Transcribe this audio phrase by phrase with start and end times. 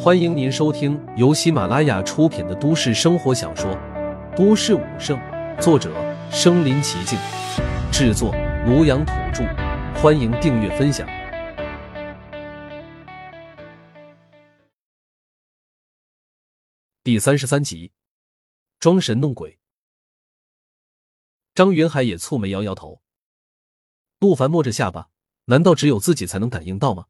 [0.00, 3.68] 欢迎您收听由喜马拉雅出品的都市生活小说
[4.36, 5.18] 《都市武圣》，
[5.60, 5.92] 作者：
[6.30, 7.18] 身临其境，
[7.90, 8.32] 制作：
[8.64, 9.42] 庐阳土著。
[10.00, 11.04] 欢迎订阅分享。
[17.02, 17.90] 第三十三集，
[18.78, 19.58] 装神弄鬼。
[21.56, 23.02] 张云海也蹙眉摇摇头。
[24.20, 25.08] 陆凡摸着下巴，
[25.46, 27.06] 难道只有自己才能感应到吗？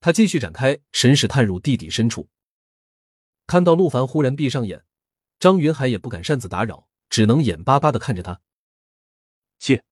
[0.00, 2.28] 他继续展开神识，探入地底深处。
[3.46, 4.84] 看到陆凡忽然闭上眼，
[5.38, 8.40] 张云海也不敢擅自打扰，只能眼巴巴的看着他。
[9.58, 9.84] 切，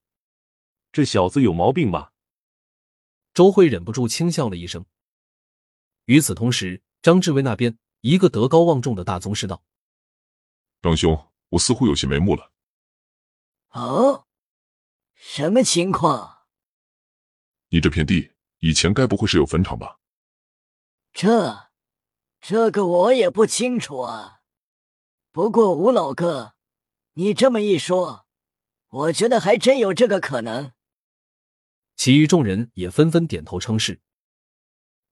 [0.92, 2.12] 这小子有毛病吧？
[3.34, 4.86] 周慧忍不住轻笑了一声。
[6.06, 9.62] 与此同时，张志威那边，一个德高望重的大宗师道
[10.80, 12.50] ：“张兄，我似乎有些眉目了。”
[13.70, 14.26] 哦，
[15.14, 16.46] 什么情况？
[17.68, 19.97] 你这片地以前该不会是有坟场吧？
[21.20, 21.70] 这，
[22.40, 24.38] 这个我也不清楚啊。
[25.32, 26.54] 不过吴老哥，
[27.14, 28.24] 你这么一说，
[28.86, 30.70] 我觉得还真有这个可能。
[31.96, 34.00] 其余众人也纷纷点头称是。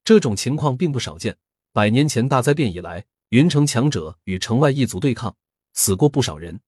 [0.05, 1.39] 这种情况并不少见。
[1.73, 5.37] 百年前大灾变以来，云城强者与城外一族对抗，
[5.73, 6.61] 死过不少人。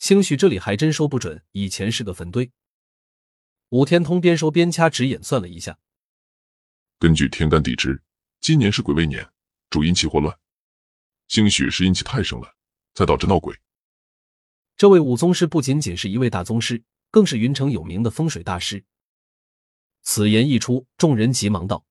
[0.00, 2.50] 兴许这里还真说不准，以前是个坟堆。
[3.68, 5.78] 武天通边说边掐指演算了一下，
[6.98, 8.02] 根据天干地支。
[8.40, 9.28] 今年是癸未年，
[9.70, 10.38] 主阴气混乱，
[11.28, 12.54] 兴许是阴气太盛了，
[12.94, 13.58] 才导致闹鬼。
[14.76, 18.84] 这位武宗师不仅仅是一位大宗师，更是云城有名的风水大师。
[20.02, 21.84] 此言一出，众人急忙道：“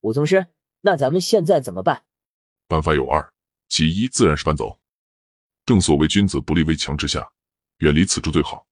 [0.00, 0.46] 武宗师，
[0.80, 2.06] 那咱们现在怎么办？”
[2.66, 3.34] 办法有二，
[3.68, 4.80] 其一自然是搬走。
[5.66, 7.30] 正所谓君子不立危墙之下，
[7.78, 8.66] 远离此处最好。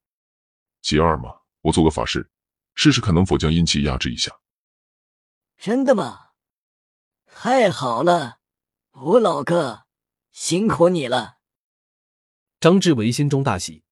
[0.80, 2.30] 其二嘛，我做个法事，
[2.74, 4.32] 试试看能否将阴气压制一下。
[5.58, 6.31] 真的吗？
[7.34, 8.38] 太好了，
[8.92, 9.86] 吴老哥，
[10.30, 11.38] 辛苦你了。
[12.60, 13.82] 张志伟心中大喜。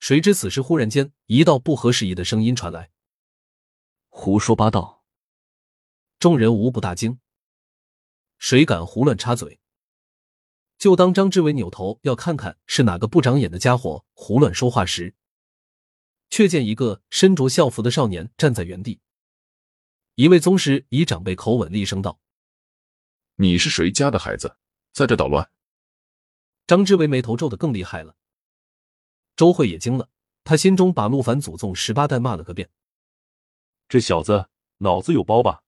[0.00, 2.90] 谁知此时忽然间，一道不合时宜的声音传来
[4.10, 5.04] ：“胡说八道！”
[6.18, 7.20] 众人无不大惊。
[8.38, 9.60] 谁敢胡乱插嘴？
[10.78, 15.14] 就当张志伟扭头要看看是哪个不长眼的家伙胡乱说话时，
[16.28, 19.00] 却见一个身着校服的少年站在原地。
[20.16, 22.18] 一位宗师以长辈口吻厉声道。
[23.36, 24.56] 你是谁家的孩子，
[24.92, 25.50] 在这捣乱？
[26.66, 28.14] 张志伟眉头皱得更厉害了。
[29.34, 30.08] 周慧也惊了，
[30.44, 32.70] 他心中把陆凡祖宗十八代骂了个遍。
[33.88, 34.48] 这小子
[34.78, 35.64] 脑子有包吧？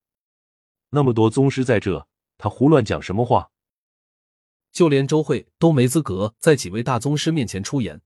[0.91, 2.07] 那么多宗师在这，
[2.39, 3.51] 他胡乱讲什么话？
[4.71, 8.03] 就连周慧都没资格在几位大宗师面前出言，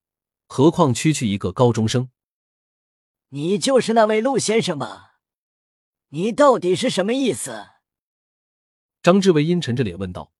[0.46, 2.10] 何况区区一个高中生？
[3.30, 5.18] 你就是那位陆先生吧？
[6.08, 7.77] 你到底是什么意思？
[9.02, 10.32] 张志伟阴沉着脸问道：“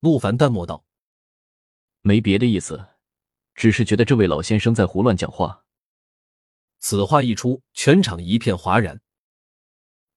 [0.00, 0.86] 陆凡淡漠道，
[2.00, 2.88] 没别的意思，
[3.54, 5.64] 只是觉得这位老先生在胡乱讲话。”
[6.80, 9.00] 此话一出，全场一片哗然。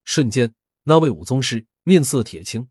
[0.05, 2.69] 瞬间，那位武宗师面色铁青。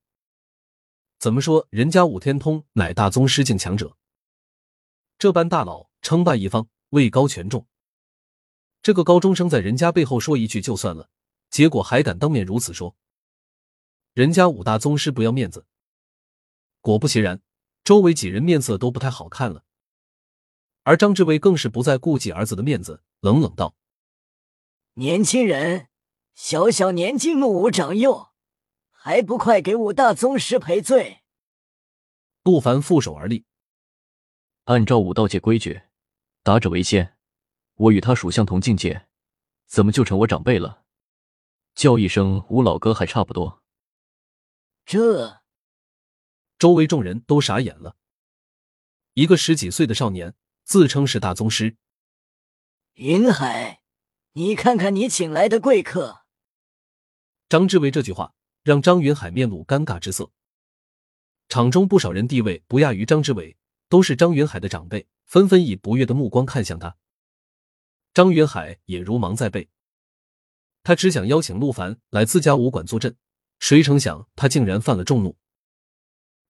[1.19, 3.97] 怎么说，人家武天通乃大宗师境强者，
[5.19, 7.67] 这般大佬称霸一方，位高权重。
[8.83, 11.11] 这个高中生在人家背后说一句就算了，
[11.51, 12.97] 结果还敢当面如此说。
[14.15, 15.67] 人家五大宗师不要面子，
[16.81, 17.43] 果不其然，
[17.83, 19.65] 周围几人面色都不太好看了。
[20.85, 23.75] 而张志伟更是不再顾及儿子的面子，冷冷道
[24.95, 25.89] ：“年轻人，
[26.33, 28.29] 小小年纪目无长幼，
[28.93, 31.23] 还不快给五大宗师赔罪！”
[32.45, 33.45] 陆凡负手而立，
[34.67, 35.83] 按照武道界规矩，
[36.45, 37.17] 打者为先，
[37.75, 39.09] 我与他属相同境界，
[39.67, 40.85] 怎么就成我长辈了？
[41.75, 43.64] 叫一声吴老哥还差不多。
[44.87, 45.43] 这，
[46.59, 47.97] 周围众人都傻眼了。
[49.15, 50.34] 一个十几岁的少年
[50.65, 51.77] 自称是大宗师。
[52.95, 53.81] 云海，
[54.33, 56.25] 你看看你请来的贵客。
[57.49, 60.31] 张志伟这句话让张云海面露尴尬之色。
[61.48, 63.57] 场中不少人地位不亚于张志伟，
[63.89, 66.97] 都是张云海的长辈，纷纷以不悦的目光看向他。
[68.13, 69.69] 张云海也如芒在背，
[70.83, 73.16] 他只想邀请陆凡来自家武馆坐镇。
[73.59, 75.36] 谁成想，他竟然犯了众怒。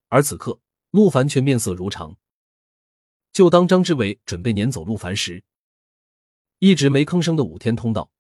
[0.09, 0.61] 而此刻，
[0.91, 2.17] 陆凡却面色如常。
[3.33, 5.43] 就当张之伟准备撵走陆凡时，
[6.61, 8.11] 一直没吭声的武天通道：“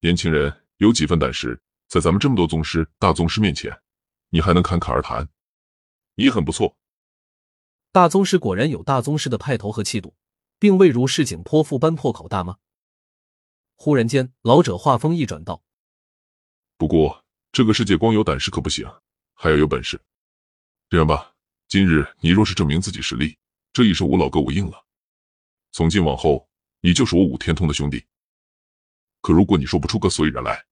[0.00, 3.80] 年轻人有几分胆识，在咱们这么多宗师、大宗师面前，
[4.28, 5.28] 你还能侃侃而谈，
[6.16, 6.76] 你很不错。”
[7.92, 10.14] 大宗师果然有大宗师的派头和气度，
[10.58, 12.58] 并未如市井泼妇般破口大骂。
[13.76, 15.62] 忽然间，老者话锋一转道
[16.76, 17.23] ：“不过。”
[17.54, 18.84] 这个世界光有胆识可不行，
[19.32, 20.02] 还要有本事。
[20.88, 21.36] 这样吧，
[21.68, 23.38] 今日你若是证明自己实力，
[23.72, 24.84] 这一手我老哥我应了。
[25.70, 26.48] 从今往后，
[26.80, 28.04] 你就是我武天通的兄弟。
[29.20, 30.66] 可如果你说不出个所以然来，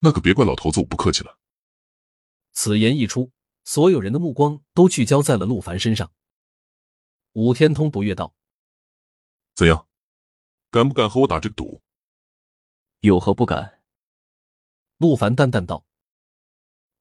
[0.00, 1.38] 那可别怪老头子我不客气了。
[2.52, 3.32] 此言一出，
[3.64, 6.12] 所有人的目光都聚焦在了陆凡身上。
[7.32, 8.34] 武天通不悦道
[9.56, 9.88] ：“怎样，
[10.70, 11.80] 敢不敢和我打这个赌？”
[13.00, 13.80] 有何不敢？
[14.98, 15.86] 陆凡淡淡道。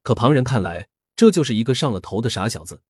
[0.07, 0.88] 可旁人看来，
[1.18, 2.81] 这就是一个上了头的傻小子。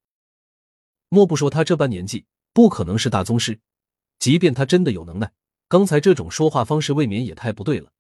[1.10, 3.60] 莫不说他这般年纪，不可能是大宗师。
[4.20, 5.34] 即便他真的有能耐，
[5.68, 7.92] 刚才这种说话方式未免也太不对了。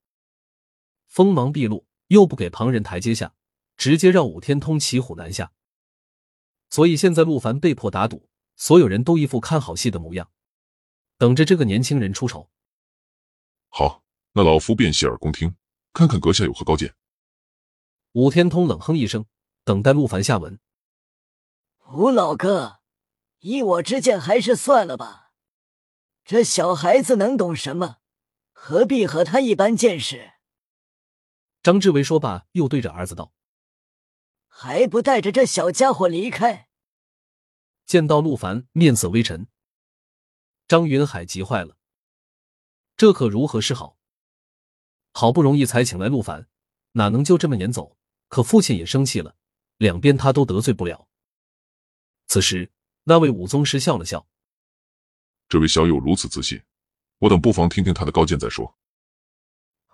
[1.08, 3.34] 锋芒毕露，又不给旁人台阶下，
[3.76, 5.52] 直接让武天通骑虎难下。
[6.70, 10.30] 所以现在陆凡被迫打赌，所有人都一副看好戏的模样，
[11.18, 12.52] 等着这个年轻人出丑。
[13.70, 14.04] 好，
[14.34, 15.56] 那老夫便洗耳恭听，
[15.92, 16.94] 看看阁下有何高见。
[18.14, 19.26] 武天通冷哼一声，
[19.64, 20.60] 等待陆凡下文。
[21.94, 22.80] 吴老哥，
[23.40, 25.32] 依我之见，还是算了吧。
[26.26, 27.98] 这小孩子能懂什么？
[28.52, 30.34] 何必和他一般见识？
[31.62, 33.32] 张志伟说罢，又对着儿子道
[34.48, 36.68] ：“还不带着这小家伙离开？”
[37.86, 39.48] 见到陆凡面色微沉，
[40.68, 41.78] 张云海急坏了，
[42.98, 43.98] 这可如何是好？
[45.14, 46.50] 好不容易才请来陆凡，
[46.98, 47.96] 哪能就这么撵走？
[48.28, 49.36] 可父亲也生气了，
[49.78, 51.08] 两边他都得罪不了。
[52.26, 52.72] 此时，
[53.04, 54.28] 那位武宗师笑了笑
[55.48, 56.64] ：“这位小友如此自信，
[57.20, 58.76] 我等不妨听听他的高见再说。”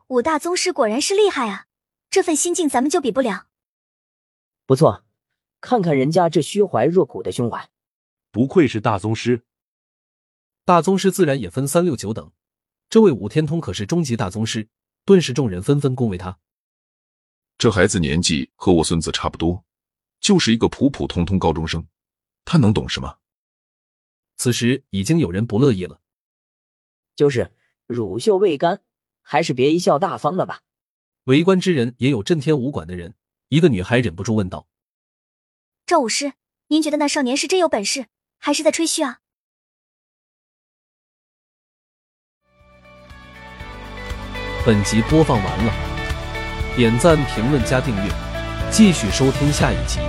[0.07, 1.67] 武大宗师果然是厉害啊！
[2.09, 3.47] 这份心境咱们就比不了。
[4.65, 5.03] 不错，
[5.59, 7.69] 看看人家这虚怀若谷的胸怀，
[8.31, 9.43] 不愧是大宗师。
[10.63, 12.31] 大宗师自然也分三六九等，
[12.87, 14.69] 这位武天通可是终极大宗师，
[15.03, 16.39] 顿时众人纷纷恭维他。
[17.57, 19.63] 这孩子年纪和我孙子差不多，
[20.19, 21.87] 就是一个普普通通高中生，
[22.45, 23.19] 他能懂什么？
[24.37, 26.01] 此时已经有人不乐意了，
[27.15, 27.51] 就是
[27.87, 28.81] 乳臭未干。
[29.25, 30.63] 还是别贻笑大方了吧。
[31.23, 33.15] 围观之人也有震天武馆的人，
[33.47, 34.67] 一个女孩忍不住问道
[35.87, 36.33] ：“赵武师，
[36.67, 38.07] 您觉得那少年是真有本事，
[38.37, 39.21] 还是在吹嘘啊？”
[44.65, 45.92] 本集播放完了，
[46.75, 48.11] 点赞、评论、加订阅，
[48.71, 49.99] 继续收听下一集。